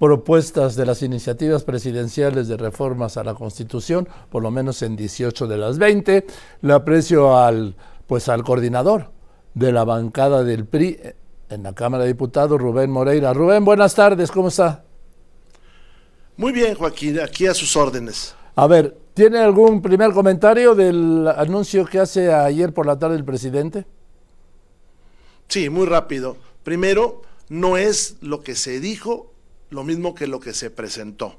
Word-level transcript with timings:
propuestas 0.00 0.76
de 0.76 0.86
las 0.86 1.02
iniciativas 1.02 1.62
presidenciales 1.62 2.48
de 2.48 2.56
reformas 2.56 3.18
a 3.18 3.22
la 3.22 3.34
Constitución, 3.34 4.08
por 4.30 4.42
lo 4.42 4.50
menos 4.50 4.80
en 4.80 4.96
18 4.96 5.46
de 5.46 5.58
las 5.58 5.78
20. 5.78 6.26
Le 6.62 6.72
aprecio 6.72 7.36
al, 7.36 7.76
pues, 8.06 8.30
al 8.30 8.42
coordinador 8.42 9.10
de 9.52 9.72
la 9.72 9.84
bancada 9.84 10.42
del 10.42 10.64
PRI 10.64 10.98
en 11.50 11.62
la 11.62 11.74
Cámara 11.74 12.04
de 12.04 12.08
Diputados, 12.08 12.58
Rubén 12.58 12.90
Moreira. 12.90 13.34
Rubén, 13.34 13.62
buenas 13.62 13.94
tardes, 13.94 14.30
¿cómo 14.30 14.48
está? 14.48 14.84
Muy 16.38 16.52
bien, 16.52 16.74
Joaquín, 16.76 17.20
aquí 17.20 17.46
a 17.46 17.52
sus 17.52 17.76
órdenes. 17.76 18.34
A 18.56 18.66
ver, 18.66 18.96
¿tiene 19.12 19.38
algún 19.38 19.82
primer 19.82 20.12
comentario 20.12 20.74
del 20.74 21.28
anuncio 21.28 21.84
que 21.84 21.98
hace 21.98 22.32
ayer 22.32 22.72
por 22.72 22.86
la 22.86 22.98
tarde 22.98 23.16
el 23.16 23.24
presidente? 23.26 23.84
Sí, 25.48 25.68
muy 25.68 25.84
rápido. 25.84 26.38
Primero, 26.62 27.20
no 27.50 27.76
es 27.76 28.16
lo 28.22 28.40
que 28.42 28.54
se 28.54 28.80
dijo 28.80 29.30
lo 29.70 29.84
mismo 29.84 30.14
que 30.14 30.26
lo 30.26 30.40
que 30.40 30.52
se 30.52 30.70
presentó. 30.70 31.36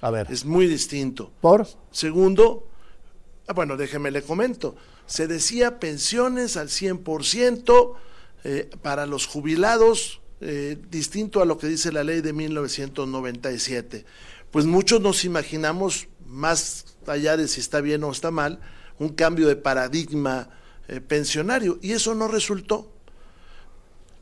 A 0.00 0.10
ver. 0.10 0.26
Es 0.30 0.44
muy 0.44 0.66
distinto. 0.66 1.32
¿Por? 1.40 1.66
Segundo, 1.90 2.66
ah, 3.46 3.52
bueno, 3.52 3.76
déjeme 3.76 4.10
le 4.10 4.22
comento. 4.22 4.76
Se 5.06 5.26
decía 5.26 5.78
pensiones 5.78 6.56
al 6.56 6.68
100% 6.68 7.94
eh, 8.44 8.70
para 8.82 9.06
los 9.06 9.26
jubilados, 9.26 10.20
eh, 10.40 10.78
distinto 10.90 11.40
a 11.40 11.46
lo 11.46 11.56
que 11.58 11.68
dice 11.68 11.92
la 11.92 12.04
ley 12.04 12.20
de 12.20 12.32
1997. 12.32 14.04
Pues 14.50 14.66
muchos 14.66 15.00
nos 15.00 15.24
imaginamos, 15.24 16.08
más 16.26 16.96
allá 17.06 17.36
de 17.36 17.48
si 17.48 17.60
está 17.60 17.80
bien 17.80 18.04
o 18.04 18.10
está 18.10 18.30
mal, 18.30 18.60
un 18.98 19.10
cambio 19.10 19.48
de 19.48 19.56
paradigma 19.56 20.50
eh, 20.88 21.00
pensionario 21.00 21.78
y 21.80 21.92
eso 21.92 22.14
no 22.14 22.28
resultó. 22.28 22.92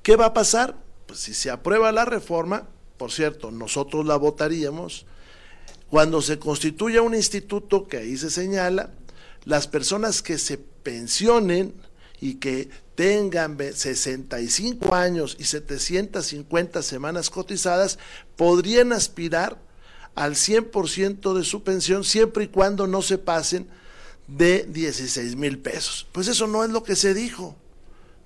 ¿Qué 0.02 0.16
va 0.16 0.26
a 0.26 0.34
pasar? 0.34 0.76
Pues 1.06 1.20
si 1.20 1.34
se 1.34 1.50
aprueba 1.50 1.92
la 1.92 2.04
reforma, 2.04 2.68
por 3.02 3.10
cierto, 3.10 3.50
nosotros 3.50 4.06
la 4.06 4.14
votaríamos, 4.14 5.06
cuando 5.90 6.22
se 6.22 6.38
constituya 6.38 7.02
un 7.02 7.16
instituto 7.16 7.88
que 7.88 7.96
ahí 7.96 8.16
se 8.16 8.30
señala, 8.30 8.92
las 9.44 9.66
personas 9.66 10.22
que 10.22 10.38
se 10.38 10.56
pensionen 10.56 11.74
y 12.20 12.34
que 12.34 12.70
tengan 12.94 13.58
65 13.58 14.94
años 14.94 15.36
y 15.40 15.46
750 15.46 16.80
semanas 16.80 17.28
cotizadas, 17.28 17.98
podrían 18.36 18.92
aspirar 18.92 19.58
al 20.14 20.36
100% 20.36 21.36
de 21.36 21.42
su 21.42 21.64
pensión 21.64 22.04
siempre 22.04 22.44
y 22.44 22.48
cuando 22.48 22.86
no 22.86 23.02
se 23.02 23.18
pasen 23.18 23.66
de 24.28 24.64
16 24.68 25.34
mil 25.34 25.58
pesos. 25.58 26.06
Pues 26.12 26.28
eso 26.28 26.46
no 26.46 26.62
es 26.62 26.70
lo 26.70 26.84
que 26.84 26.94
se 26.94 27.14
dijo. 27.14 27.56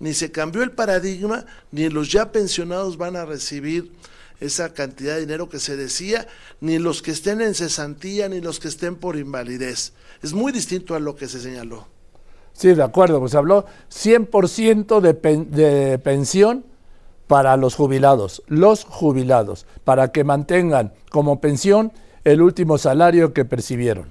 Ni 0.00 0.12
se 0.12 0.30
cambió 0.30 0.62
el 0.62 0.72
paradigma, 0.72 1.46
ni 1.72 1.88
los 1.88 2.12
ya 2.12 2.30
pensionados 2.30 2.98
van 2.98 3.16
a 3.16 3.24
recibir 3.24 3.90
esa 4.40 4.72
cantidad 4.74 5.14
de 5.14 5.20
dinero 5.20 5.48
que 5.48 5.58
se 5.58 5.76
decía, 5.76 6.26
ni 6.60 6.78
los 6.78 7.02
que 7.02 7.10
estén 7.10 7.40
en 7.40 7.54
cesantía, 7.54 8.28
ni 8.28 8.40
los 8.40 8.60
que 8.60 8.68
estén 8.68 8.96
por 8.96 9.16
invalidez. 9.16 9.92
Es 10.22 10.32
muy 10.32 10.52
distinto 10.52 10.94
a 10.94 11.00
lo 11.00 11.16
que 11.16 11.28
se 11.28 11.40
señaló. 11.40 11.86
Sí, 12.52 12.74
de 12.74 12.82
acuerdo, 12.82 13.20
pues 13.20 13.34
habló 13.34 13.66
100% 13.90 15.00
de, 15.00 15.12
de 15.44 15.98
pensión 15.98 16.64
para 17.26 17.56
los 17.56 17.74
jubilados, 17.74 18.42
los 18.46 18.84
jubilados, 18.84 19.66
para 19.84 20.12
que 20.12 20.24
mantengan 20.24 20.92
como 21.10 21.40
pensión 21.40 21.92
el 22.24 22.40
último 22.40 22.78
salario 22.78 23.32
que 23.32 23.44
percibieron. 23.44 24.08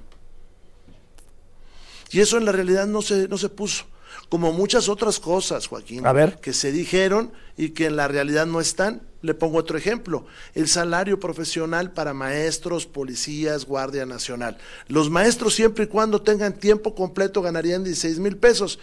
Y 2.11 2.21
eso 2.21 2.37
en 2.37 2.45
la 2.45 2.51
realidad 2.51 2.87
no 2.87 3.01
se, 3.01 3.27
no 3.27 3.37
se 3.37 3.49
puso 3.49 3.85
como 4.29 4.51
muchas 4.51 4.89
otras 4.89 5.19
cosas, 5.19 5.67
Joaquín, 5.67 6.03
que 6.41 6.53
se 6.53 6.71
dijeron 6.71 7.31
y 7.57 7.69
que 7.69 7.85
en 7.85 7.95
la 7.95 8.07
realidad 8.07 8.45
no 8.45 8.59
están. 8.59 9.01
Le 9.21 9.33
pongo 9.33 9.57
otro 9.57 9.77
ejemplo, 9.77 10.25
el 10.53 10.67
salario 10.67 11.19
profesional 11.19 11.91
para 11.93 12.13
maestros, 12.13 12.85
policías, 12.85 13.65
Guardia 13.65 14.05
Nacional. 14.05 14.57
Los 14.87 15.09
maestros 15.09 15.55
siempre 15.55 15.85
y 15.85 15.87
cuando 15.87 16.21
tengan 16.21 16.59
tiempo 16.59 16.93
completo 16.93 17.41
ganarían 17.41 17.83
16 17.83 18.19
mil 18.19 18.37
pesos. 18.37 18.79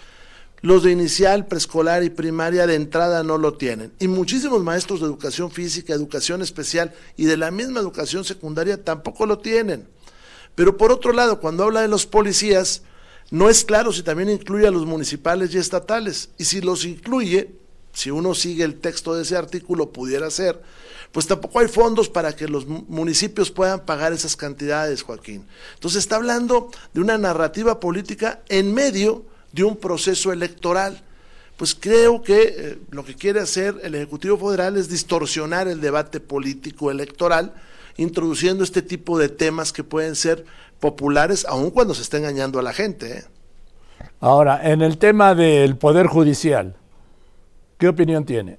Los 0.61 0.85
de 0.85 0.93
inicial, 0.93 1.47
preescolar 1.47 2.05
y 2.05 2.11
primaria 2.11 2.69
de 2.69 2.77
entrada 2.77 3.25
no 3.25 3.37
lo 3.37 3.55
tienen. 3.55 3.93
Y 3.99 4.07
muchísimos 4.07 4.63
maestros 4.63 5.01
de 5.01 5.07
educación 5.07 5.51
física, 5.51 5.93
educación 5.93 6.41
especial 6.41 6.93
y 7.17 7.25
de 7.25 7.37
la 7.37 7.51
misma 7.51 7.81
educación 7.81 8.25
secundaria 8.25 8.83
tampoco 8.83 9.27
lo 9.27 9.39
tienen. 9.39 9.89
Pero 10.55 10.77
por 10.77 10.93
otro 10.93 11.13
lado, 11.13 11.41
cuando 11.41 11.65
habla 11.65 11.81
de 11.81 11.89
los 11.89 12.07
policías, 12.07 12.83
no 13.33 13.49
es 13.49 13.65
claro 13.65 13.95
si 13.95 14.03
también 14.03 14.29
incluye 14.29 14.67
a 14.67 14.71
los 14.71 14.85
municipales 14.85 15.55
y 15.55 15.59
estatales. 15.59 16.29
Y 16.37 16.45
si 16.45 16.61
los 16.61 16.85
incluye, 16.85 17.51
si 17.95 18.11
uno 18.11 18.35
sigue 18.35 18.63
el 18.63 18.75
texto 18.79 19.15
de 19.15 19.23
ese 19.23 19.39
artículo, 19.39 19.91
pudiera 19.91 20.31
ser, 20.31 20.61
pues 21.13 21.27
tampoco 21.27 21.61
hay 21.61 21.69
fondos 21.69 22.11
para 22.11 22.37
que 22.37 22.47
los 22.47 22.67
municipios 22.67 23.51
puedan 23.51 23.87
pagar 23.87 24.13
esas 24.13 24.37
cantidades, 24.37 25.01
Joaquín. 25.01 25.47
Entonces 25.73 26.01
está 26.01 26.17
hablando 26.17 26.71
de 26.93 27.01
una 27.01 27.17
narrativa 27.17 27.81
política 27.81 28.43
en 28.51 28.75
medio 28.75 29.25
de 29.53 29.65
un 29.65 29.79
proceso 29.79 30.31
electoral. 30.31 31.03
Pues 31.57 31.75
creo 31.75 32.23
que 32.23 32.43
eh, 32.43 32.79
lo 32.91 33.03
que 33.03 33.15
quiere 33.15 33.41
hacer 33.41 33.81
el 33.83 33.95
Ejecutivo 33.95 34.37
Federal 34.37 34.77
es 34.77 34.91
distorsionar 34.91 35.69
el 35.69 35.81
debate 35.81 36.21
político 36.21 36.91
electoral, 36.91 37.55
introduciendo 37.97 38.65
este 38.65 38.83
tipo 38.83 39.19
de 39.19 39.29
temas 39.29 39.73
que 39.73 39.85
pueden 39.85 40.17
ser 40.17 40.45
populares, 40.81 41.45
aun 41.49 41.71
cuando 41.71 41.95
se 41.95 42.03
está 42.03 42.19
engañando 42.19 42.59
a 42.59 42.63
la 42.63 42.73
gente. 42.73 43.19
¿eh? 43.19 43.25
Ahora, 44.21 44.71
en 44.71 44.83
el 44.83 44.99
tema 44.99 45.35
del 45.35 45.77
Poder 45.77 46.07
Judicial, 46.07 46.77
¿qué 47.79 47.89
opinión 47.89 48.25
tiene? 48.25 48.59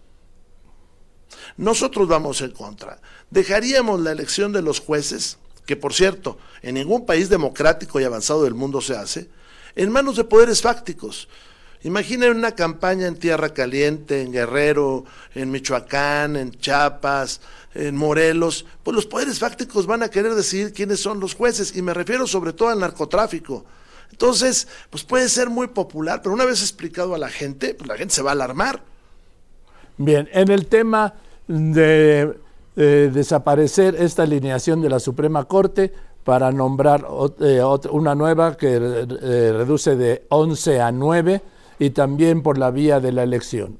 Nosotros 1.58 2.08
vamos 2.08 2.42
en 2.42 2.52
contra. 2.52 3.00
Dejaríamos 3.30 4.00
la 4.00 4.12
elección 4.12 4.52
de 4.52 4.62
los 4.62 4.80
jueces, 4.80 5.38
que 5.66 5.76
por 5.76 5.94
cierto, 5.94 6.38
en 6.62 6.76
ningún 6.76 7.06
país 7.06 7.30
democrático 7.30 8.00
y 8.00 8.04
avanzado 8.04 8.44
del 8.44 8.54
mundo 8.54 8.82
se 8.82 8.96
hace, 8.96 9.30
en 9.76 9.92
manos 9.92 10.16
de 10.16 10.24
poderes 10.24 10.62
fácticos. 10.62 11.28
Imaginen 11.84 12.38
una 12.38 12.54
campaña 12.54 13.08
en 13.08 13.18
Tierra 13.18 13.50
Caliente, 13.50 14.22
en 14.22 14.32
Guerrero, 14.32 15.04
en 15.36 15.52
Michoacán, 15.52 16.38
en 16.38 16.52
Chiapas, 16.52 17.42
en 17.74 17.96
Morelos, 17.98 18.66
pues 18.84 18.96
los 18.96 19.06
poderes 19.06 19.40
fácticos 19.40 19.86
van 19.86 20.02
a 20.02 20.10
querer 20.10 20.34
decidir 20.34 20.72
quiénes 20.72 21.02
son 21.02 21.20
los 21.20 21.36
jueces, 21.36 21.76
y 21.76 21.82
me 21.82 21.94
refiero 21.94 22.26
sobre 22.26 22.54
todo 22.54 22.70
al 22.70 22.80
narcotráfico. 22.80 23.66
Entonces, 24.12 24.68
pues 24.90 25.04
puede 25.04 25.28
ser 25.28 25.50
muy 25.50 25.68
popular, 25.68 26.22
pero 26.22 26.34
una 26.34 26.46
vez 26.46 26.62
explicado 26.62 27.16
a 27.16 27.18
la 27.18 27.30
gente, 27.30 27.74
pues 27.74 27.88
la 27.88 27.98
gente 27.98 28.14
se 28.14 28.22
va 28.22 28.32
a 28.32 28.34
alarmar. 28.34 28.82
Bien, 29.98 30.30
en 30.32 30.52
el 30.52 30.68
tema 30.68 31.16
de 31.48 32.38
desaparecer 32.76 33.96
esta 33.96 34.24
alineación 34.24 34.82
de 34.82 34.90
la 34.90 35.00
Suprema 35.00 35.46
Corte 35.46 35.94
para 36.24 36.52
nombrar 36.52 37.06
eh, 37.42 37.62
una 37.92 38.16
nueva 38.16 38.56
que 38.56 38.76
eh, 38.76 39.54
reduce 39.54 39.96
de 39.96 40.26
11 40.30 40.82
a 40.82 40.92
9, 40.92 41.42
y 41.84 41.90
también 41.90 42.44
por 42.44 42.58
la 42.58 42.72
vía 42.72 43.02
de 43.02 43.12
la 43.12 43.24
elección. 43.24 43.78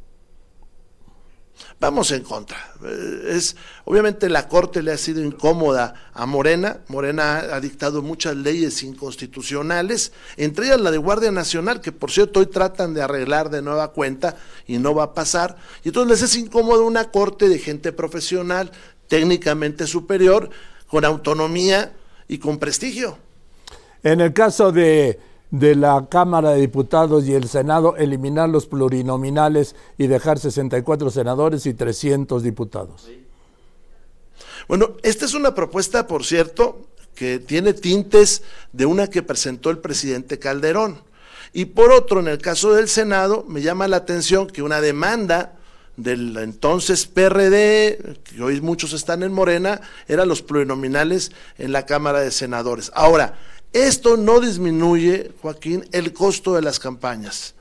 Vamos 1.80 2.12
en 2.12 2.24
contra. 2.24 2.58
Eh, 2.84 3.30
es, 3.30 3.56
obviamente 3.86 4.28
la 4.28 4.50
Corte 4.50 4.84
le 4.84 4.92
ha 4.92 4.98
sido 4.98 5.24
incómoda 5.24 6.10
a 6.14 6.26
Morena. 6.26 6.82
Morena 6.90 7.38
ha, 7.38 7.62
dictado 7.62 8.02
muchas 8.02 8.36
leyes 8.36 8.84
inconstitucionales, 8.84 10.12
entre 10.36 10.66
ellas 10.66 10.82
la 10.82 10.92
de 10.92 10.98
Guardia 10.98 11.32
Nacional, 11.32 11.80
que 11.80 11.94
por 11.94 12.12
cierto 12.12 12.42
hoy 12.42 12.48
tratan 12.48 12.94
de 12.94 13.02
arreglar 13.02 13.50
de 13.50 13.62
nueva 13.62 13.94
cuenta 13.94 14.36
y 14.68 14.80
no 14.80 14.94
va 14.94 15.04
a 15.04 15.14
pasar. 15.14 15.56
Y 15.86 15.90
entonces 15.90 16.22
les 16.22 16.30
es 16.30 16.38
incómodo 16.38 16.86
una 16.86 17.10
Corte 17.10 17.48
de 17.48 17.58
gente 17.58 17.94
profesional, 17.94 18.70
técnicamente 19.08 19.88
superior, 19.88 20.50
con 20.88 21.06
autonomía 21.06 21.94
y 22.28 22.38
con 22.38 22.60
prestigio. 22.60 23.18
En 24.04 24.20
el 24.20 24.34
caso 24.34 24.74
de 24.74 25.20
de 25.54 25.76
la 25.76 26.08
Cámara 26.10 26.50
de 26.50 26.62
Diputados 26.62 27.26
y 27.26 27.36
el 27.36 27.48
Senado 27.48 27.96
eliminar 27.96 28.50
los 28.50 28.66
plurinominales 28.66 29.76
y 30.00 30.08
dejar 30.08 30.40
64 30.40 31.12
senadores 31.12 31.68
y 31.68 31.76
300 31.76 32.42
diputados. 32.42 33.08
Bueno, 34.68 34.94
esta 35.04 35.26
es 35.26 35.36
una 35.36 35.54
propuesta, 35.54 36.08
por 36.08 36.26
cierto, 36.26 36.88
que 37.14 37.38
tiene 37.38 37.74
tintes 37.74 38.42
de 38.72 38.88
una 38.88 39.12
que 39.12 39.22
presentó 39.22 39.70
el 39.70 39.78
presidente 39.78 40.40
Calderón. 40.40 41.04
Y 41.54 41.66
por 41.66 41.92
otro, 41.92 42.20
en 42.20 42.30
el 42.30 42.40
caso 42.40 42.74
del 42.74 42.90
Senado, 42.90 43.46
me 43.48 43.62
llama 43.62 43.88
la 43.88 43.98
atención 43.98 44.48
que 44.48 44.64
una 44.64 44.82
demanda 44.82 45.60
del 45.98 46.36
entonces 46.38 47.06
PRD, 47.06 48.18
que 48.24 48.42
hoy 48.42 48.60
muchos 48.60 48.94
están 48.94 49.22
en 49.22 49.32
Morena, 49.32 49.82
eran 50.08 50.28
los 50.28 50.42
plurinominales 50.42 51.32
en 51.60 51.72
la 51.72 51.86
Cámara 51.86 52.22
de 52.22 52.32
Senadores. 52.32 52.92
Ahora, 52.96 53.38
esto 53.74 54.18
no 54.18 54.40
disminuye, 54.40 55.32
Joaquín, 55.42 55.86
el 55.92 56.14
costo 56.14 56.54
de 56.56 56.62
las 56.62 56.80
campañas. 56.80 57.56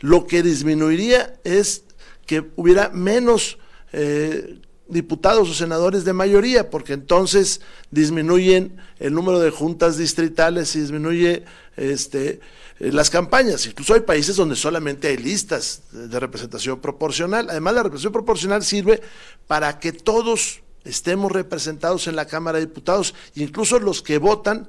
Lo 0.00 0.26
que 0.26 0.42
disminuiría 0.42 1.38
es 1.44 1.84
que 2.26 2.50
hubiera 2.56 2.88
menos 2.90 3.58
eh, 3.92 4.60
diputados 4.88 5.50
o 5.50 5.54
senadores 5.54 6.04
de 6.04 6.12
mayoría, 6.12 6.70
porque 6.70 6.94
entonces 6.94 7.60
disminuyen 7.90 8.76
el 8.98 9.12
número 9.12 9.38
de 9.40 9.50
juntas 9.50 9.98
distritales 9.98 10.74
y 10.74 10.80
disminuye 10.80 11.44
este, 11.76 12.40
eh, 12.80 12.92
las 12.92 13.10
campañas. 13.10 13.66
Incluso 13.66 13.94
hay 13.94 14.00
países 14.00 14.36
donde 14.36 14.56
solamente 14.56 15.08
hay 15.08 15.18
listas 15.18 15.82
de 15.92 16.18
representación 16.18 16.80
proporcional. 16.80 17.48
Además, 17.50 17.74
la 17.74 17.82
representación 17.82 18.12
proporcional 18.12 18.64
sirve 18.64 19.02
para 19.46 19.78
que 19.78 19.92
todos 19.92 20.60
estemos 20.84 21.30
representados 21.30 22.06
en 22.06 22.16
la 22.16 22.26
Cámara 22.26 22.58
de 22.58 22.66
Diputados, 22.66 23.14
incluso 23.34 23.78
los 23.78 24.00
que 24.02 24.18
votan 24.18 24.68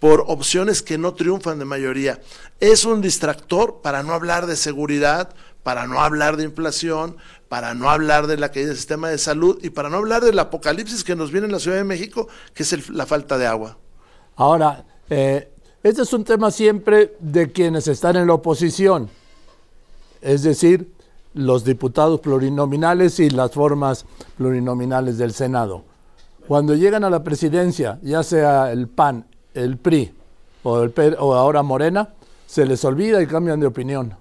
por 0.00 0.24
opciones 0.26 0.82
que 0.82 0.98
no 0.98 1.14
triunfan 1.14 1.58
de 1.58 1.64
mayoría. 1.66 2.20
Es 2.58 2.84
un 2.84 3.00
distractor 3.00 3.80
para 3.82 4.02
no 4.02 4.14
hablar 4.14 4.46
de 4.46 4.56
seguridad, 4.56 5.34
para 5.62 5.86
no 5.86 6.00
hablar 6.00 6.36
de 6.36 6.44
inflación, 6.44 7.16
para 7.48 7.74
no 7.74 7.90
hablar 7.90 8.26
de 8.26 8.38
la 8.38 8.50
caída 8.50 8.68
del 8.68 8.76
sistema 8.76 9.10
de 9.10 9.18
salud 9.18 9.58
y 9.62 9.70
para 9.70 9.90
no 9.90 9.98
hablar 9.98 10.24
del 10.24 10.38
apocalipsis 10.38 11.04
que 11.04 11.14
nos 11.14 11.30
viene 11.30 11.46
en 11.46 11.52
la 11.52 11.58
Ciudad 11.60 11.76
de 11.76 11.84
México, 11.84 12.28
que 12.54 12.62
es 12.62 12.88
la 12.90 13.06
falta 13.06 13.36
de 13.36 13.46
agua. 13.46 13.76
Ahora, 14.36 14.84
eh, 15.10 15.52
este 15.82 16.02
es 16.02 16.12
un 16.12 16.24
tema 16.24 16.50
siempre 16.50 17.16
de 17.20 17.52
quienes 17.52 17.86
están 17.86 18.16
en 18.16 18.26
la 18.26 18.34
oposición, 18.34 19.10
es 20.22 20.42
decir, 20.42 20.92
los 21.34 21.64
diputados 21.64 22.20
plurinominales 22.20 23.20
y 23.20 23.30
las 23.30 23.52
formas 23.52 24.06
plurinominales 24.36 25.18
del 25.18 25.32
Senado. 25.32 25.84
Cuando 26.48 26.74
llegan 26.74 27.04
a 27.04 27.10
la 27.10 27.22
presidencia, 27.22 27.98
ya 28.02 28.22
sea 28.22 28.72
el 28.72 28.88
PAN, 28.88 29.26
el 29.54 29.76
PRI 29.76 30.12
o, 30.62 30.82
el, 30.82 30.92
o 31.18 31.34
ahora 31.34 31.62
Morena, 31.62 32.08
se 32.46 32.66
les 32.66 32.84
olvida 32.84 33.22
y 33.22 33.26
cambian 33.26 33.60
de 33.60 33.66
opinión. 33.66 34.16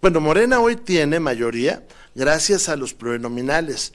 Bueno, 0.00 0.20
Morena 0.20 0.60
hoy 0.60 0.76
tiene 0.76 1.20
mayoría 1.20 1.84
gracias 2.14 2.68
a 2.68 2.76
los 2.76 2.94
plurinominales 2.94 3.92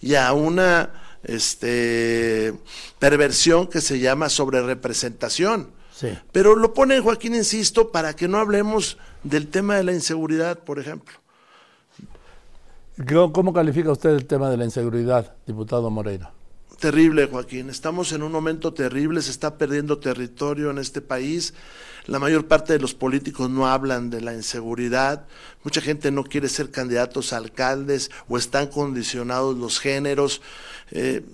y 0.00 0.14
a 0.14 0.32
una 0.32 1.18
este, 1.22 2.54
perversión 2.98 3.66
que 3.66 3.80
se 3.80 4.00
llama 4.00 4.28
sobrerepresentación. 4.28 5.70
Sí. 5.94 6.08
Pero 6.32 6.56
lo 6.56 6.74
pone 6.74 7.00
Joaquín, 7.00 7.34
insisto, 7.34 7.92
para 7.92 8.14
que 8.14 8.28
no 8.28 8.38
hablemos 8.38 8.98
del 9.22 9.48
tema 9.48 9.76
de 9.76 9.84
la 9.84 9.92
inseguridad, 9.92 10.58
por 10.58 10.78
ejemplo. 10.78 11.14
¿Cómo 13.32 13.52
califica 13.52 13.90
usted 13.90 14.10
el 14.10 14.26
tema 14.26 14.50
de 14.50 14.56
la 14.56 14.64
inseguridad, 14.64 15.34
diputado 15.46 15.90
Moreira? 15.90 16.32
Terrible, 16.82 17.26
Joaquín. 17.26 17.70
Estamos 17.70 18.10
en 18.10 18.24
un 18.24 18.32
momento 18.32 18.74
terrible, 18.74 19.22
se 19.22 19.30
está 19.30 19.56
perdiendo 19.56 19.98
territorio 19.98 20.68
en 20.68 20.78
este 20.78 21.00
país. 21.00 21.54
La 22.06 22.18
mayor 22.18 22.48
parte 22.48 22.72
de 22.72 22.80
los 22.80 22.92
políticos 22.92 23.48
no 23.48 23.68
hablan 23.68 24.10
de 24.10 24.20
la 24.20 24.34
inseguridad. 24.34 25.28
Mucha 25.62 25.80
gente 25.80 26.10
no 26.10 26.24
quiere 26.24 26.48
ser 26.48 26.72
candidatos 26.72 27.32
a 27.32 27.36
alcaldes 27.36 28.10
o 28.28 28.36
están 28.36 28.66
condicionados 28.66 29.56
los 29.56 29.78
géneros. 29.78 30.42
Eh, 30.90 31.24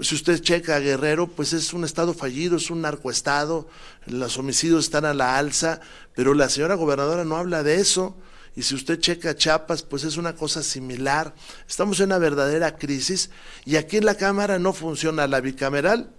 si 0.00 0.16
usted 0.16 0.40
checa 0.40 0.74
a 0.74 0.80
Guerrero, 0.80 1.28
pues 1.28 1.52
es 1.52 1.72
un 1.72 1.84
estado 1.84 2.12
fallido, 2.12 2.56
es 2.56 2.68
un 2.68 2.80
narcoestado, 2.80 3.68
los 4.06 4.38
homicidios 4.38 4.86
están 4.86 5.04
a 5.04 5.14
la 5.14 5.38
alza, 5.38 5.80
pero 6.16 6.34
la 6.34 6.48
señora 6.48 6.74
gobernadora 6.74 7.24
no 7.24 7.36
habla 7.36 7.62
de 7.62 7.76
eso. 7.76 8.16
Y 8.56 8.62
si 8.62 8.74
usted 8.74 8.98
checa 8.98 9.36
Chiapas, 9.36 9.82
pues 9.82 10.04
es 10.04 10.16
una 10.16 10.34
cosa 10.34 10.62
similar. 10.62 11.34
Estamos 11.68 12.00
en 12.00 12.06
una 12.06 12.18
verdadera 12.18 12.76
crisis 12.76 13.30
y 13.64 13.76
aquí 13.76 13.98
en 13.98 14.04
la 14.04 14.16
Cámara 14.16 14.58
no 14.58 14.72
funciona 14.72 15.26
la 15.26 15.40
bicameral 15.40 16.10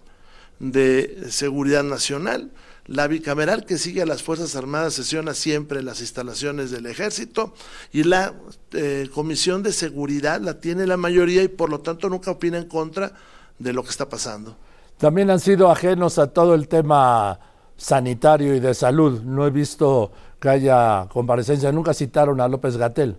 de 0.59 1.25
Seguridad 1.29 1.83
Nacional. 1.83 2.51
La 2.85 3.07
bicameral 3.07 3.65
que 3.65 3.77
sigue 3.77 4.01
a 4.01 4.05
las 4.05 4.23
Fuerzas 4.23 4.55
Armadas 4.55 4.93
sesiona 4.93 5.33
siempre 5.33 5.83
las 5.83 6.01
instalaciones 6.01 6.71
del 6.71 6.87
ejército 6.87 7.53
y 7.91 8.03
la 8.03 8.33
eh, 8.73 9.09
Comisión 9.13 9.61
de 9.63 9.71
Seguridad 9.71 10.41
la 10.41 10.59
tiene 10.59 10.87
la 10.87 10.97
mayoría 10.97 11.43
y 11.43 11.47
por 11.47 11.69
lo 11.69 11.79
tanto 11.81 12.09
nunca 12.09 12.31
opina 12.31 12.57
en 12.57 12.67
contra 12.67 13.13
de 13.59 13.73
lo 13.73 13.83
que 13.83 13.89
está 13.89 14.09
pasando. 14.09 14.57
También 14.97 15.29
han 15.29 15.39
sido 15.39 15.69
ajenos 15.69 16.17
a 16.17 16.27
todo 16.27 16.53
el 16.53 16.67
tema 16.67 17.39
sanitario 17.77 18.55
y 18.55 18.59
de 18.59 18.73
salud. 18.73 19.21
No 19.21 19.45
he 19.47 19.49
visto 19.49 20.11
que 20.41 20.49
haya 20.49 21.07
comparecencia. 21.09 21.71
Nunca 21.71 21.93
citaron 21.93 22.41
a 22.41 22.47
López 22.47 22.75
Gatel. 22.75 23.15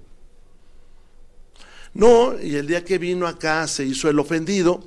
No, 1.94 2.38
y 2.40 2.56
el 2.56 2.66
día 2.66 2.84
que 2.84 2.98
vino 2.98 3.26
acá 3.26 3.66
se 3.68 3.84
hizo 3.84 4.10
el 4.10 4.18
ofendido 4.18 4.80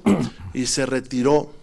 y 0.53 0.65
se 0.65 0.85
retiró. 0.85 1.53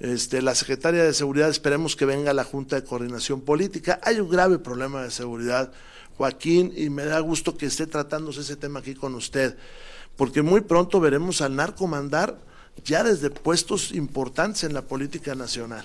Este, 0.00 0.42
la 0.42 0.54
secretaria 0.54 1.04
de 1.04 1.14
Seguridad, 1.14 1.48
esperemos 1.48 1.94
que 1.94 2.04
venga 2.04 2.32
a 2.32 2.34
la 2.34 2.44
Junta 2.44 2.76
de 2.76 2.84
Coordinación 2.84 3.42
Política. 3.42 4.00
Hay 4.02 4.18
un 4.18 4.28
grave 4.28 4.58
problema 4.58 5.02
de 5.02 5.10
seguridad, 5.10 5.72
Joaquín, 6.16 6.72
y 6.76 6.90
me 6.90 7.04
da 7.04 7.20
gusto 7.20 7.56
que 7.56 7.66
esté 7.66 7.86
tratándose 7.86 8.40
ese 8.40 8.56
tema 8.56 8.80
aquí 8.80 8.94
con 8.94 9.14
usted, 9.14 9.56
porque 10.16 10.42
muy 10.42 10.62
pronto 10.62 11.00
veremos 11.00 11.40
al 11.42 11.56
narco 11.56 11.86
mandar 11.86 12.38
ya 12.84 13.04
desde 13.04 13.30
puestos 13.30 13.92
importantes 13.92 14.64
en 14.64 14.74
la 14.74 14.82
política 14.82 15.34
nacional. 15.34 15.84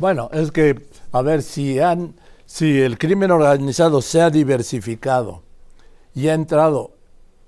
Bueno, 0.00 0.28
es 0.32 0.50
que, 0.50 0.88
a 1.12 1.22
ver, 1.22 1.42
si 1.42 1.78
han 1.78 2.14
si 2.46 2.80
el 2.80 2.96
crimen 2.96 3.32
organizado 3.32 4.00
se 4.00 4.22
ha 4.22 4.30
diversificado 4.30 5.42
y 6.14 6.28
ha 6.28 6.34
entrado, 6.34 6.92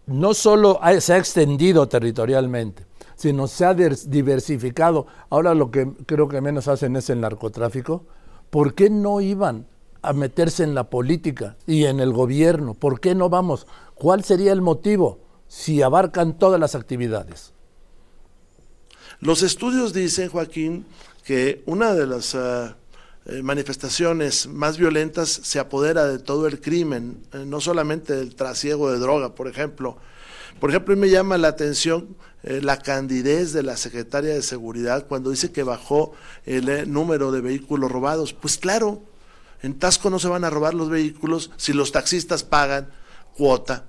no 0.06 0.34
solo 0.34 0.80
se 1.00 1.12
ha 1.12 1.18
extendido 1.18 1.88
territorialmente, 1.88 2.84
sino 3.14 3.46
se 3.46 3.64
ha 3.64 3.74
diversificado, 3.74 5.06
ahora 5.30 5.54
lo 5.54 5.70
que 5.70 5.90
creo 6.04 6.28
que 6.28 6.40
menos 6.40 6.68
hacen 6.68 6.96
es 6.96 7.08
el 7.10 7.20
narcotráfico, 7.20 8.04
¿por 8.50 8.74
qué 8.74 8.90
no 8.90 9.20
iban 9.20 9.66
a 10.02 10.12
meterse 10.12 10.64
en 10.64 10.74
la 10.74 10.90
política 10.90 11.56
y 11.66 11.84
en 11.84 12.00
el 12.00 12.12
gobierno? 12.12 12.74
¿Por 12.74 13.00
qué 13.00 13.14
no 13.14 13.28
vamos? 13.28 13.66
¿Cuál 13.94 14.24
sería 14.24 14.52
el 14.52 14.62
motivo 14.62 15.20
si 15.48 15.82
abarcan 15.82 16.38
todas 16.38 16.60
las 16.60 16.74
actividades? 16.74 17.52
Los 19.20 19.42
estudios 19.42 19.92
dicen, 19.92 20.28
Joaquín, 20.28 20.86
que 21.24 21.62
una 21.66 21.94
de 21.94 22.06
las... 22.06 22.34
Ah, 22.34 22.77
eh, 23.30 23.42
manifestaciones 23.42 24.46
más 24.46 24.78
violentas 24.78 25.28
se 25.28 25.58
apodera 25.58 26.06
de 26.06 26.18
todo 26.18 26.46
el 26.46 26.62
crimen, 26.62 27.22
eh, 27.34 27.44
no 27.44 27.60
solamente 27.60 28.16
del 28.16 28.34
trasiego 28.34 28.90
de 28.90 28.98
droga, 28.98 29.34
por 29.34 29.48
ejemplo. 29.48 29.98
Por 30.58 30.70
ejemplo, 30.70 30.96
me 30.96 31.10
llama 31.10 31.36
la 31.36 31.48
atención 31.48 32.16
eh, 32.42 32.60
la 32.62 32.78
candidez 32.78 33.52
de 33.52 33.62
la 33.62 33.76
secretaria 33.76 34.32
de 34.32 34.40
Seguridad 34.40 35.06
cuando 35.06 35.28
dice 35.28 35.52
que 35.52 35.62
bajó 35.62 36.14
el 36.46 36.90
número 36.90 37.30
de 37.30 37.42
vehículos 37.42 37.92
robados. 37.92 38.32
Pues 38.32 38.56
claro, 38.56 39.02
en 39.60 39.78
Tasco 39.78 40.08
no 40.08 40.18
se 40.18 40.28
van 40.28 40.44
a 40.44 40.50
robar 40.50 40.72
los 40.72 40.88
vehículos 40.88 41.50
si 41.58 41.74
los 41.74 41.92
taxistas 41.92 42.44
pagan 42.44 42.88
cuota. 43.36 43.84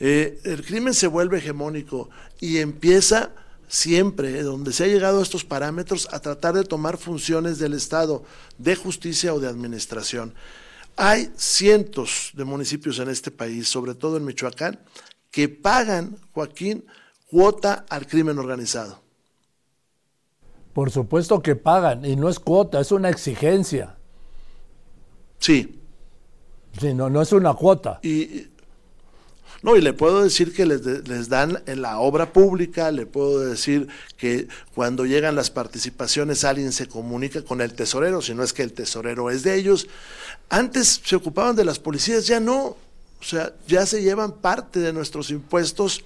el 0.00 0.64
crimen 0.66 0.92
se 0.92 1.06
vuelve 1.06 1.38
hegemónico 1.38 2.10
y 2.40 2.58
empieza 2.58 3.30
siempre, 3.72 4.42
donde 4.42 4.70
se 4.70 4.84
ha 4.84 4.86
llegado 4.86 5.18
a 5.18 5.22
estos 5.22 5.46
parámetros, 5.46 6.06
a 6.12 6.20
tratar 6.20 6.52
de 6.52 6.62
tomar 6.62 6.98
funciones 6.98 7.58
del 7.58 7.72
Estado, 7.72 8.22
de 8.58 8.76
justicia 8.76 9.32
o 9.32 9.40
de 9.40 9.48
administración. 9.48 10.34
Hay 10.94 11.32
cientos 11.38 12.32
de 12.34 12.44
municipios 12.44 12.98
en 12.98 13.08
este 13.08 13.30
país, 13.30 13.66
sobre 13.66 13.94
todo 13.94 14.18
en 14.18 14.26
Michoacán, 14.26 14.78
que 15.30 15.48
pagan, 15.48 16.18
Joaquín, 16.32 16.84
cuota 17.30 17.86
al 17.88 18.06
crimen 18.06 18.38
organizado. 18.38 19.00
Por 20.74 20.90
supuesto 20.90 21.40
que 21.40 21.56
pagan, 21.56 22.04
y 22.04 22.14
no 22.14 22.28
es 22.28 22.38
cuota, 22.38 22.78
es 22.78 22.92
una 22.92 23.08
exigencia. 23.08 23.96
Sí. 25.38 25.80
Sí, 26.78 26.92
no, 26.92 27.08
no 27.08 27.22
es 27.22 27.32
una 27.32 27.54
cuota. 27.54 28.00
Y, 28.02 28.51
no, 29.62 29.76
y 29.76 29.80
le 29.80 29.92
puedo 29.92 30.24
decir 30.24 30.52
que 30.52 30.66
les, 30.66 31.28
dan 31.28 31.62
en 31.66 31.82
la 31.82 32.00
obra 32.00 32.32
pública, 32.32 32.90
le 32.90 33.06
puedo 33.06 33.38
decir 33.38 33.86
que 34.16 34.48
cuando 34.74 35.06
llegan 35.06 35.36
las 35.36 35.50
participaciones 35.50 36.42
alguien 36.42 36.72
se 36.72 36.88
comunica 36.88 37.42
con 37.42 37.60
el 37.60 37.72
tesorero, 37.72 38.20
si 38.22 38.34
no 38.34 38.42
es 38.42 38.52
que 38.52 38.64
el 38.64 38.72
tesorero 38.72 39.30
es 39.30 39.44
de 39.44 39.54
ellos. 39.54 39.86
Antes 40.48 41.00
se 41.04 41.14
ocupaban 41.14 41.54
de 41.54 41.64
las 41.64 41.78
policías, 41.78 42.26
ya 42.26 42.40
no. 42.40 42.76
O 43.20 43.24
sea, 43.24 43.52
ya 43.68 43.86
se 43.86 44.02
llevan 44.02 44.32
parte 44.32 44.80
de 44.80 44.92
nuestros 44.92 45.30
impuestos 45.30 46.02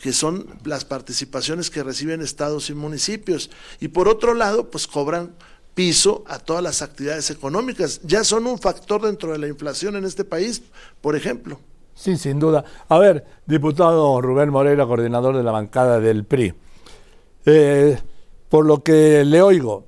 que 0.00 0.12
son 0.12 0.46
las 0.64 0.84
participaciones 0.84 1.70
que 1.70 1.82
reciben 1.82 2.22
estados 2.22 2.70
y 2.70 2.74
municipios. 2.74 3.50
Y 3.80 3.88
por 3.88 4.08
otro 4.08 4.32
lado, 4.34 4.70
pues 4.70 4.86
cobran 4.86 5.34
piso 5.74 6.24
a 6.28 6.38
todas 6.38 6.62
las 6.62 6.82
actividades 6.82 7.30
económicas. 7.30 8.00
Ya 8.04 8.22
son 8.22 8.46
un 8.46 8.60
factor 8.60 9.02
dentro 9.02 9.32
de 9.32 9.38
la 9.38 9.48
inflación 9.48 9.96
en 9.96 10.04
este 10.04 10.24
país, 10.24 10.62
por 11.00 11.16
ejemplo. 11.16 11.60
Sí, 12.00 12.16
sin 12.16 12.38
duda. 12.38 12.64
A 12.88 12.98
ver, 12.98 13.26
diputado 13.44 14.22
Rubén 14.22 14.48
Moreira, 14.48 14.86
coordinador 14.86 15.36
de 15.36 15.42
la 15.42 15.50
bancada 15.50 16.00
del 16.00 16.24
PRI. 16.24 16.54
Eh, 17.44 17.98
por 18.48 18.64
lo 18.64 18.82
que 18.82 19.22
le 19.22 19.42
oigo, 19.42 19.84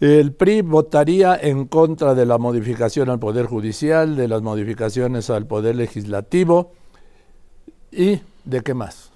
el 0.00 0.32
PRI 0.32 0.62
votaría 0.62 1.36
en 1.36 1.66
contra 1.66 2.14
de 2.14 2.24
la 2.24 2.38
modificación 2.38 3.10
al 3.10 3.18
Poder 3.18 3.44
Judicial, 3.44 4.16
de 4.16 4.28
las 4.28 4.40
modificaciones 4.40 5.28
al 5.28 5.46
Poder 5.46 5.76
Legislativo 5.76 6.72
y 7.90 8.22
de 8.44 8.62
qué 8.62 8.72
más. 8.72 9.10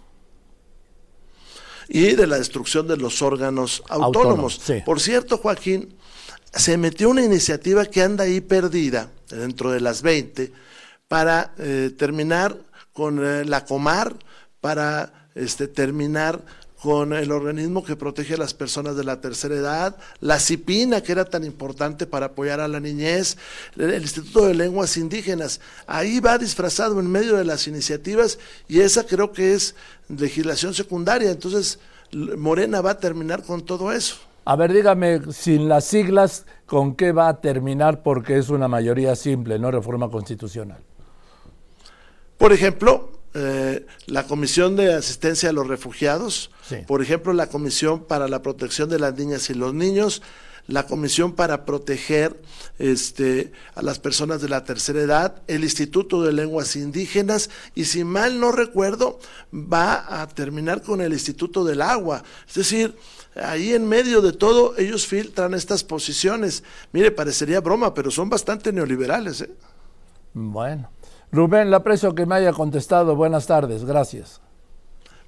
Y 1.89 2.17
de 2.17 2.27
la 2.27 2.37
destrucción 2.37 2.87
de 2.87 2.99
los 2.99 3.23
órganos 3.23 3.83
autónomos. 3.89 4.61
Por 4.85 5.01
cierto, 5.01 5.39
Joaquín, 5.39 5.95
se 6.53 6.77
metió 6.77 7.09
una 7.09 7.25
iniciativa 7.25 7.87
que 7.87 8.03
anda 8.03 8.25
ahí 8.25 8.43
perdida 8.43 9.11
dentro 9.31 9.71
de 9.71 9.81
las 9.81 10.03
20 10.03 10.67
para 11.09 11.55
eh, 11.59 11.93
terminar 11.97 12.57
con 12.93 13.25
eh, 13.25 13.45
la 13.45 13.65
Comar, 13.65 14.15
para 14.61 15.29
este, 15.35 15.69
terminar 15.69 16.41
con 16.81 17.13
el 17.13 17.33
organismo 17.33 17.83
que 17.83 17.97
protege 17.97 18.35
a 18.35 18.39
las 18.39 18.55
personas 18.55 18.97
de 18.97 19.05
la 19.05 19.21
tercera 19.21 19.55
edad, 19.55 19.97
la 20.21 20.39
CIPINA, 20.39 21.01
que 21.03 21.13
era 21.13 21.25
tan 21.25 21.43
importante 21.45 22.07
para 22.07 22.27
apoyar 22.27 22.61
a 22.61 22.69
la 22.69 22.81
niñez, 22.81 23.37
el 23.77 24.03
Instituto 24.03 24.47
de 24.47 24.55
Lenguas 24.55 24.97
Indígenas. 24.97 25.61
Ahí 25.87 26.21
va 26.21 26.39
disfrazado 26.39 27.01
en 27.01 27.11
medio 27.11 27.37
de 27.37 27.45
las 27.45 27.67
iniciativas 27.67 28.39
y 28.69 28.81
esa 28.81 29.05
creo 29.05 29.33
que 29.33 29.55
es 29.55 29.75
legislación 30.09 30.75
secundaria. 30.75 31.31
Entonces, 31.31 31.79
Morena 32.13 32.81
va 32.83 32.93
a 32.93 32.99
terminar 32.99 33.43
con 33.43 33.63
todo 33.63 33.91
eso. 33.91 34.17
A 34.45 34.55
ver, 34.55 34.73
dígame, 34.73 35.33
sin 35.33 35.69
las 35.69 35.87
siglas, 35.87 36.45
¿con 36.67 36.95
qué 36.95 37.11
va 37.11 37.29
a 37.29 37.41
terminar? 37.41 38.05
Porque 38.05 38.39
es 38.39 38.49
una 38.49 38.69
mayoría 38.69 39.17
simple, 39.17 39.59
no 39.59 39.73
reforma 39.73 40.09
constitucional. 40.09 40.79
Por 42.39 42.53
ejemplo, 42.53 43.13
eh, 43.35 43.87
la 44.07 44.27
Comisión 44.27 44.77
de 44.77 44.95
Asistencia 44.95 45.51
a 45.51 45.53
los 45.53 45.67
Refugiados, 45.67 46.51
por 46.87 47.03
ejemplo, 47.03 47.33
la 47.33 47.49
Comisión 47.49 48.05
para 48.05 48.29
la 48.29 48.43
Protección 48.43 48.89
de 48.89 48.99
las 48.99 49.15
Niñas 49.15 49.51
y 49.51 49.55
los 49.55 49.75
Niños, 49.75 50.23
la 50.69 50.87
Comisión 50.87 51.33
para 51.33 51.65
proteger 51.65 52.41
este, 52.79 53.53
a 53.75 53.83
las 53.83 53.99
personas 53.99 54.41
de 54.41 54.49
la 54.49 54.65
tercera 54.65 55.01
edad, 55.01 55.43
el 55.47 55.65
Instituto 55.65 56.23
de 56.23 56.33
Lenguas 56.33 56.77
Indígenas 56.77 57.51
y 57.75 57.85
si 57.85 58.05
mal 58.05 58.41
no 58.41 58.53
recuerdo, 58.53 59.19
va 59.53 60.23
a 60.23 60.27
terminar 60.29 60.83
con 60.83 61.01
el 61.01 61.13
Instituto 61.13 61.65
del 61.65 61.83
Agua. 61.83 62.23
Es 62.49 62.55
decir, 62.55 62.97
ahí 63.37 63.75
en 63.75 63.87
medio 63.87 64.21
de 64.21 64.33
todo 64.33 64.77
ellos 64.77 65.07
filtran 65.07 65.55
estas 65.55 65.85
posiciones. 65.85 66.65
Mire, 66.93 67.11
parecería 67.11 67.61
broma, 67.61 67.95
pero 67.95 68.11
son 68.11 68.29
bastante 68.29 68.73
neoliberales. 68.73 69.43
¿eh? 69.43 69.51
Bueno. 70.35 70.91
Rubén, 71.33 71.71
le 71.71 71.77
aprecio 71.77 72.15
que 72.15 72.27
me 72.27 72.35
haya 72.37 72.53
contestado. 72.53 73.17
Buenas 73.17 73.47
tardes, 73.47 73.85
gracias. 73.85 74.41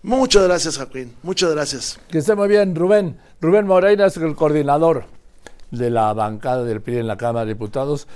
Muchas 0.02 0.45
gracias, 0.45 0.76
Joaquín. 0.76 1.14
Muchas 1.23 1.52
gracias. 1.52 2.00
Que 2.09 2.19
esté 2.19 2.35
muy 2.35 2.49
bien, 2.49 2.75
Rubén. 2.75 3.19
Rubén 3.40 3.67
Moreira 3.67 4.07
es 4.07 4.17
el 4.17 4.35
coordinador 4.35 5.05
de 5.71 5.90
la 5.90 6.12
bancada 6.14 6.64
del 6.64 6.81
PRI 6.81 6.99
en 6.99 7.07
la 7.07 7.17
Cámara 7.17 7.45
de 7.45 7.52
Diputados. 7.55 8.09